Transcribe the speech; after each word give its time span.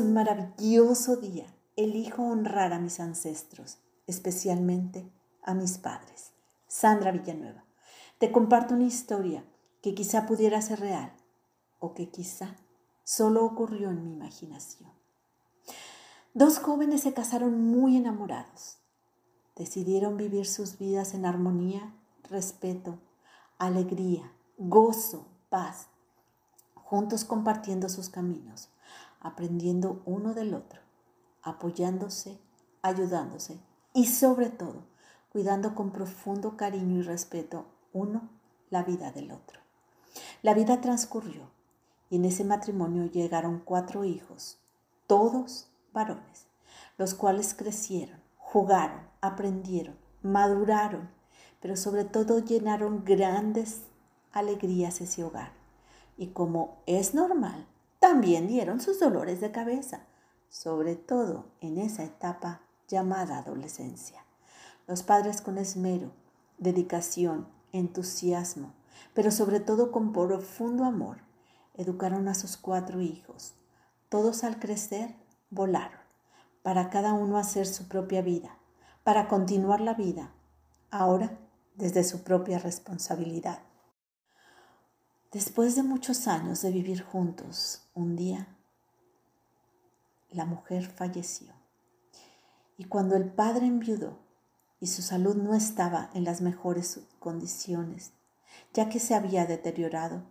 un 0.00 0.14
maravilloso 0.14 1.16
día. 1.16 1.46
Elijo 1.76 2.22
honrar 2.22 2.72
a 2.72 2.78
mis 2.78 3.00
ancestros, 3.00 3.78
especialmente 4.06 5.10
a 5.42 5.54
mis 5.54 5.78
padres. 5.78 6.32
Sandra 6.66 7.12
Villanueva. 7.12 7.64
Te 8.18 8.32
comparto 8.32 8.74
una 8.74 8.84
historia 8.84 9.44
que 9.82 9.94
quizá 9.94 10.26
pudiera 10.26 10.60
ser 10.60 10.80
real 10.80 11.12
o 11.78 11.94
que 11.94 12.10
quizá 12.10 12.56
solo 13.04 13.44
ocurrió 13.44 13.90
en 13.90 14.04
mi 14.04 14.12
imaginación. 14.12 14.90
Dos 16.34 16.58
jóvenes 16.58 17.02
se 17.02 17.12
casaron 17.12 17.64
muy 17.64 17.96
enamorados. 17.96 18.78
Decidieron 19.56 20.16
vivir 20.16 20.46
sus 20.46 20.78
vidas 20.78 21.14
en 21.14 21.26
armonía, 21.26 21.94
respeto, 22.28 23.00
alegría, 23.58 24.32
gozo, 24.58 25.26
paz, 25.48 25.88
juntos 26.74 27.24
compartiendo 27.24 27.88
sus 27.88 28.08
caminos, 28.08 28.68
aprendiendo 29.20 30.02
uno 30.06 30.34
del 30.34 30.54
otro, 30.54 30.80
apoyándose, 31.42 32.38
ayudándose 32.82 33.60
y 33.92 34.06
sobre 34.06 34.50
todo 34.50 34.84
cuidando 35.30 35.74
con 35.74 35.92
profundo 35.92 36.56
cariño 36.56 36.98
y 36.98 37.02
respeto 37.02 37.66
uno 37.92 38.28
la 38.70 38.82
vida 38.82 39.12
del 39.12 39.30
otro. 39.30 39.60
La 40.42 40.54
vida 40.54 40.80
transcurrió 40.80 41.50
y 42.08 42.16
en 42.16 42.24
ese 42.24 42.44
matrimonio 42.44 43.06
llegaron 43.06 43.60
cuatro 43.64 44.04
hijos, 44.04 44.58
todos 45.06 45.68
varones, 45.92 46.46
los 46.98 47.14
cuales 47.14 47.54
crecieron, 47.54 48.20
jugaron, 48.36 49.00
aprendieron, 49.20 49.96
maduraron, 50.22 51.10
pero 51.60 51.76
sobre 51.76 52.04
todo 52.04 52.40
llenaron 52.40 53.04
grandes 53.04 53.82
alegrías 54.32 55.00
ese 55.00 55.22
hogar. 55.22 55.52
Y 56.16 56.28
como 56.28 56.82
es 56.86 57.14
normal, 57.14 57.66
también 58.00 58.48
dieron 58.48 58.80
sus 58.80 58.98
dolores 58.98 59.40
de 59.40 59.52
cabeza, 59.52 60.06
sobre 60.48 60.96
todo 60.96 61.44
en 61.60 61.78
esa 61.78 62.02
etapa 62.02 62.62
llamada 62.88 63.38
adolescencia. 63.38 64.24
Los 64.86 65.02
padres 65.02 65.42
con 65.42 65.58
esmero, 65.58 66.10
dedicación, 66.58 67.46
entusiasmo, 67.72 68.72
pero 69.14 69.30
sobre 69.30 69.60
todo 69.60 69.92
con 69.92 70.12
profundo 70.12 70.84
amor, 70.84 71.18
educaron 71.74 72.26
a 72.28 72.34
sus 72.34 72.56
cuatro 72.56 73.00
hijos. 73.00 73.54
Todos 74.08 74.44
al 74.44 74.58
crecer 74.58 75.14
volaron, 75.50 76.00
para 76.62 76.90
cada 76.90 77.12
uno 77.12 77.36
hacer 77.36 77.66
su 77.66 77.86
propia 77.86 78.22
vida, 78.22 78.56
para 79.04 79.28
continuar 79.28 79.80
la 79.80 79.94
vida, 79.94 80.32
ahora 80.90 81.38
desde 81.74 82.02
su 82.02 82.22
propia 82.24 82.58
responsabilidad. 82.58 83.60
Después 85.32 85.76
de 85.76 85.84
muchos 85.84 86.26
años 86.26 86.60
de 86.60 86.72
vivir 86.72 87.04
juntos, 87.04 87.82
un 87.94 88.16
día 88.16 88.48
la 90.28 90.44
mujer 90.44 90.86
falleció. 90.86 91.52
Y 92.76 92.86
cuando 92.86 93.14
el 93.14 93.30
padre 93.30 93.66
enviudó 93.66 94.18
y 94.80 94.88
su 94.88 95.02
salud 95.02 95.36
no 95.36 95.54
estaba 95.54 96.10
en 96.14 96.24
las 96.24 96.40
mejores 96.40 97.02
condiciones, 97.20 98.10
ya 98.74 98.88
que 98.88 98.98
se 98.98 99.14
había 99.14 99.46
deteriorado, 99.46 100.24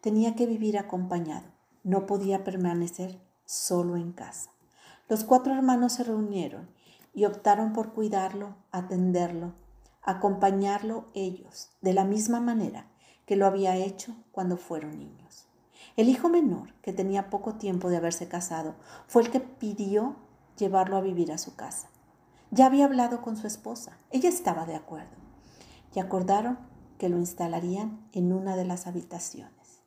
tenía 0.00 0.34
que 0.34 0.46
vivir 0.46 0.76
acompañado, 0.76 1.46
no 1.84 2.06
podía 2.06 2.42
permanecer 2.42 3.20
solo 3.44 3.94
en 3.94 4.10
casa. 4.10 4.50
Los 5.08 5.22
cuatro 5.22 5.54
hermanos 5.54 5.92
se 5.92 6.02
reunieron 6.02 6.68
y 7.14 7.26
optaron 7.26 7.72
por 7.72 7.92
cuidarlo, 7.92 8.56
atenderlo, 8.72 9.54
acompañarlo 10.02 11.06
ellos, 11.14 11.70
de 11.80 11.92
la 11.92 12.04
misma 12.04 12.40
manera 12.40 12.90
que 13.26 13.36
lo 13.36 13.46
había 13.46 13.76
hecho 13.76 14.16
cuando 14.32 14.56
fueron 14.56 14.98
niños. 14.98 15.46
El 15.96 16.08
hijo 16.08 16.28
menor, 16.28 16.72
que 16.82 16.92
tenía 16.92 17.28
poco 17.28 17.54
tiempo 17.54 17.90
de 17.90 17.96
haberse 17.96 18.28
casado, 18.28 18.76
fue 19.06 19.22
el 19.22 19.30
que 19.30 19.40
pidió 19.40 20.16
llevarlo 20.56 20.96
a 20.96 21.00
vivir 21.00 21.32
a 21.32 21.38
su 21.38 21.56
casa. 21.56 21.88
Ya 22.50 22.66
había 22.66 22.84
hablado 22.84 23.22
con 23.22 23.36
su 23.36 23.46
esposa, 23.46 23.98
ella 24.10 24.28
estaba 24.28 24.66
de 24.66 24.76
acuerdo, 24.76 25.16
y 25.94 26.00
acordaron 26.00 26.58
que 26.98 27.08
lo 27.08 27.18
instalarían 27.18 28.08
en 28.12 28.32
una 28.32 28.56
de 28.56 28.64
las 28.64 28.86
habitaciones. 28.86 29.82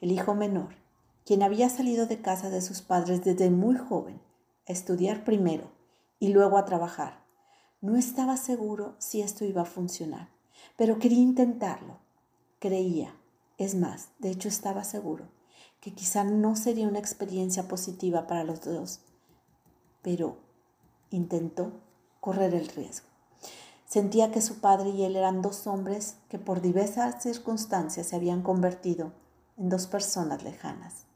El 0.00 0.10
hijo 0.10 0.34
menor, 0.34 0.76
quien 1.24 1.42
había 1.42 1.68
salido 1.68 2.06
de 2.06 2.20
casa 2.20 2.50
de 2.50 2.62
sus 2.62 2.82
padres 2.82 3.22
desde 3.22 3.50
muy 3.50 3.76
joven, 3.76 4.20
a 4.68 4.72
estudiar 4.72 5.24
primero 5.24 5.70
y 6.18 6.28
luego 6.28 6.56
a 6.56 6.64
trabajar, 6.64 7.24
no 7.80 7.96
estaba 7.96 8.36
seguro 8.36 8.94
si 8.98 9.20
esto 9.20 9.44
iba 9.44 9.62
a 9.62 9.66
funcionar, 9.66 10.28
pero 10.76 10.98
quería 10.98 11.20
intentarlo 11.20 12.01
Creía, 12.62 13.12
es 13.58 13.74
más, 13.74 14.10
de 14.20 14.30
hecho 14.30 14.46
estaba 14.46 14.84
seguro, 14.84 15.24
que 15.80 15.92
quizá 15.92 16.22
no 16.22 16.54
sería 16.54 16.86
una 16.86 17.00
experiencia 17.00 17.66
positiva 17.66 18.28
para 18.28 18.44
los 18.44 18.60
dos, 18.60 19.00
pero 20.00 20.36
intentó 21.10 21.72
correr 22.20 22.54
el 22.54 22.68
riesgo. 22.68 23.08
Sentía 23.84 24.30
que 24.30 24.40
su 24.40 24.60
padre 24.60 24.90
y 24.90 25.02
él 25.02 25.16
eran 25.16 25.42
dos 25.42 25.66
hombres 25.66 26.18
que 26.28 26.38
por 26.38 26.60
diversas 26.60 27.20
circunstancias 27.20 28.06
se 28.06 28.14
habían 28.14 28.42
convertido 28.42 29.12
en 29.56 29.68
dos 29.68 29.88
personas 29.88 30.44
lejanas. 30.44 31.06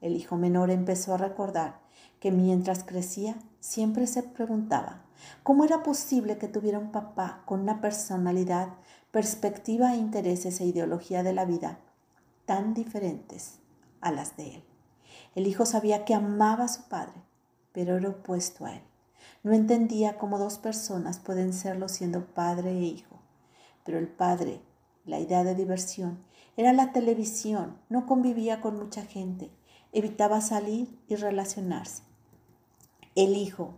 El 0.00 0.16
hijo 0.16 0.36
menor 0.38 0.70
empezó 0.70 1.12
a 1.12 1.18
recordar 1.18 1.78
que 2.20 2.30
mientras 2.30 2.84
crecía 2.84 3.36
siempre 3.60 4.06
se 4.06 4.22
preguntaba 4.22 5.04
cómo 5.42 5.64
era 5.64 5.82
posible 5.82 6.38
que 6.38 6.48
tuviera 6.48 6.78
un 6.78 6.90
papá 6.90 7.42
con 7.44 7.60
una 7.60 7.82
personalidad 7.82 8.70
perspectiva 9.16 9.94
e 9.94 9.96
intereses 9.96 10.60
e 10.60 10.66
ideología 10.66 11.22
de 11.22 11.32
la 11.32 11.46
vida 11.46 11.78
tan 12.44 12.74
diferentes 12.74 13.60
a 14.02 14.12
las 14.12 14.36
de 14.36 14.56
él. 14.56 14.64
El 15.34 15.46
hijo 15.46 15.64
sabía 15.64 16.04
que 16.04 16.12
amaba 16.12 16.64
a 16.64 16.68
su 16.68 16.82
padre, 16.82 17.14
pero 17.72 17.96
era 17.96 18.10
opuesto 18.10 18.66
a 18.66 18.74
él. 18.74 18.82
No 19.42 19.54
entendía 19.54 20.18
cómo 20.18 20.38
dos 20.38 20.58
personas 20.58 21.18
pueden 21.18 21.54
serlo 21.54 21.88
siendo 21.88 22.26
padre 22.26 22.72
e 22.72 22.82
hijo. 22.82 23.22
Pero 23.86 23.98
el 23.98 24.06
padre, 24.06 24.60
la 25.06 25.18
idea 25.18 25.44
de 25.44 25.54
diversión, 25.54 26.18
era 26.58 26.74
la 26.74 26.92
televisión, 26.92 27.78
no 27.88 28.04
convivía 28.04 28.60
con 28.60 28.76
mucha 28.76 29.00
gente, 29.00 29.50
evitaba 29.92 30.42
salir 30.42 31.00
y 31.08 31.14
relacionarse. 31.14 32.02
El 33.14 33.34
hijo, 33.34 33.70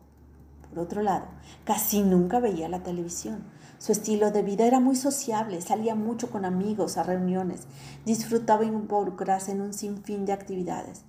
por 0.68 0.80
otro 0.80 1.00
lado, 1.00 1.26
casi 1.62 2.02
nunca 2.02 2.40
veía 2.40 2.68
la 2.68 2.82
televisión, 2.82 3.44
su 3.78 3.92
estilo 3.92 4.32
de 4.32 4.42
vida 4.42 4.66
era 4.66 4.80
muy 4.80 4.96
sociable, 4.96 5.60
salía 5.60 5.94
mucho 5.94 6.30
con 6.30 6.44
amigos 6.44 6.96
a 6.96 7.04
reuniones, 7.04 7.68
disfrutaba 8.04 8.64
involucrarse 8.64 9.52
en 9.52 9.60
un 9.60 9.72
sinfín 9.72 10.26
de 10.26 10.32
actividades. 10.32 11.02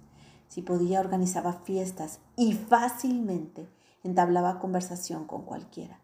Si 0.49 0.61
podía, 0.61 0.99
organizaba 0.99 1.53
fiestas 1.53 2.19
y 2.35 2.53
fácilmente 2.53 3.67
entablaba 4.03 4.59
conversación 4.59 5.25
con 5.25 5.43
cualquiera. 5.45 5.99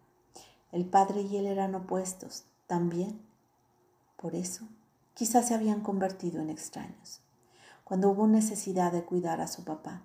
El 0.72 0.86
padre 0.86 1.22
y 1.22 1.36
él 1.36 1.46
eran 1.46 1.74
opuestos 1.76 2.46
también. 2.66 3.20
Por 4.16 4.34
eso, 4.34 4.66
quizás 5.14 5.46
se 5.46 5.54
habían 5.54 5.82
convertido 5.82 6.40
en 6.40 6.50
extraños. 6.50 7.20
Cuando 7.84 8.10
hubo 8.10 8.26
necesidad 8.26 8.90
de 8.90 9.04
cuidar 9.04 9.40
a 9.40 9.46
su 9.46 9.62
papá, 9.62 10.02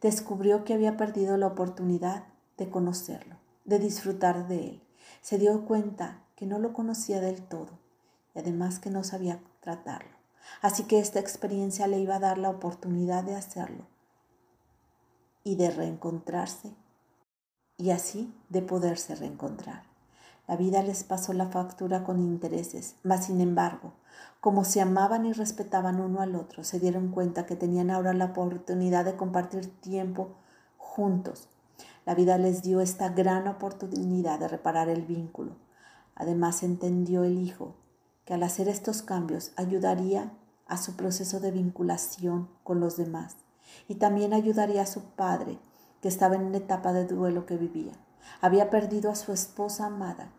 descubrió 0.00 0.64
que 0.64 0.72
había 0.72 0.96
perdido 0.96 1.36
la 1.36 1.48
oportunidad 1.48 2.24
de 2.56 2.70
conocerlo, 2.70 3.36
de 3.66 3.78
disfrutar 3.78 4.48
de 4.48 4.68
él 4.68 4.87
se 5.20 5.38
dio 5.38 5.64
cuenta 5.64 6.22
que 6.36 6.46
no 6.46 6.58
lo 6.58 6.72
conocía 6.72 7.20
del 7.20 7.42
todo 7.42 7.70
y 8.34 8.38
además 8.38 8.78
que 8.78 8.90
no 8.90 9.04
sabía 9.04 9.40
tratarlo. 9.60 10.16
Así 10.62 10.84
que 10.84 10.98
esta 10.98 11.20
experiencia 11.20 11.86
le 11.86 11.98
iba 11.98 12.16
a 12.16 12.20
dar 12.20 12.38
la 12.38 12.50
oportunidad 12.50 13.24
de 13.24 13.34
hacerlo 13.34 13.86
y 15.44 15.56
de 15.56 15.70
reencontrarse 15.70 16.72
y 17.76 17.90
así 17.90 18.34
de 18.48 18.62
poderse 18.62 19.14
reencontrar. 19.14 19.82
La 20.46 20.56
vida 20.56 20.82
les 20.82 21.04
pasó 21.04 21.32
la 21.34 21.48
factura 21.48 22.04
con 22.04 22.18
intereses, 22.18 22.96
mas 23.02 23.26
sin 23.26 23.40
embargo, 23.40 23.92
como 24.40 24.64
se 24.64 24.80
amaban 24.80 25.26
y 25.26 25.32
respetaban 25.32 26.00
uno 26.00 26.20
al 26.20 26.34
otro, 26.34 26.64
se 26.64 26.80
dieron 26.80 27.10
cuenta 27.10 27.44
que 27.44 27.54
tenían 27.54 27.90
ahora 27.90 28.14
la 28.14 28.26
oportunidad 28.26 29.04
de 29.04 29.16
compartir 29.16 29.68
tiempo 29.80 30.36
juntos 30.78 31.48
la 32.08 32.14
vida 32.14 32.38
les 32.38 32.62
dio 32.62 32.80
esta 32.80 33.10
gran 33.10 33.46
oportunidad 33.48 34.40
de 34.40 34.48
reparar 34.48 34.88
el 34.88 35.02
vínculo. 35.02 35.58
Además 36.14 36.62
entendió 36.62 37.22
el 37.22 37.36
hijo 37.36 37.74
que 38.24 38.32
al 38.32 38.42
hacer 38.44 38.66
estos 38.66 39.02
cambios 39.02 39.52
ayudaría 39.56 40.32
a 40.66 40.78
su 40.78 40.96
proceso 40.96 41.38
de 41.38 41.50
vinculación 41.50 42.48
con 42.64 42.80
los 42.80 42.96
demás 42.96 43.36
y 43.88 43.96
también 43.96 44.32
ayudaría 44.32 44.80
a 44.80 44.86
su 44.86 45.02
padre 45.02 45.58
que 46.00 46.08
estaba 46.08 46.36
en 46.36 46.44
una 46.44 46.56
etapa 46.56 46.94
de 46.94 47.04
duelo 47.04 47.44
que 47.44 47.58
vivía. 47.58 47.92
Había 48.40 48.70
perdido 48.70 49.10
a 49.10 49.14
su 49.14 49.34
esposa 49.34 49.84
amada. 49.84 50.32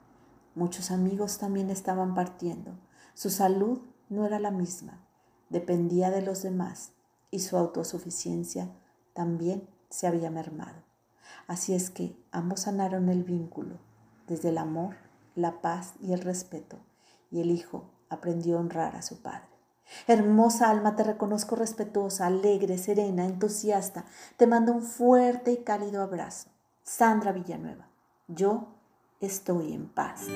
Muchos 0.56 0.90
amigos 0.90 1.38
también 1.38 1.70
estaban 1.70 2.16
partiendo. 2.16 2.80
Su 3.14 3.30
salud 3.30 3.80
no 4.10 4.26
era 4.26 4.40
la 4.40 4.50
misma. 4.50 5.06
Dependía 5.50 6.10
de 6.10 6.24
los 6.24 6.42
demás 6.42 6.94
y 7.30 7.42
su 7.42 7.58
autosuficiencia 7.58 8.72
también 9.14 9.70
se 9.92 10.08
había 10.08 10.32
mermado. 10.32 10.89
Así 11.48 11.74
es 11.74 11.90
que 11.90 12.16
ambos 12.32 12.62
sanaron 12.62 13.10
el 13.10 13.24
vínculo 13.24 13.78
desde 14.28 14.50
el 14.50 14.58
amor, 14.58 14.96
la 15.36 15.62
paz 15.62 15.94
y 16.02 16.14
el 16.14 16.22
respeto, 16.22 16.78
y 17.32 17.42
el 17.42 17.52
hijo 17.52 17.90
aprendió 18.10 18.58
a 18.58 18.60
honrar 18.62 18.96
a 18.96 19.02
su 19.02 19.22
padre. 19.22 19.50
Hermosa 20.08 20.70
alma, 20.70 20.96
te 20.96 21.04
reconozco 21.04 21.56
respetuosa, 21.56 22.28
alegre, 22.28 22.78
serena, 22.78 23.26
entusiasta. 23.26 24.06
Te 24.38 24.48
mando 24.48 24.72
un 24.72 24.84
fuerte 24.84 25.52
y 25.52 25.58
cálido 25.58 26.04
abrazo. 26.04 26.50
Sandra 26.84 27.32
Villanueva, 27.32 27.88
yo 28.28 28.68
estoy 29.20 29.74
en 29.74 29.88
paz. 29.90 30.28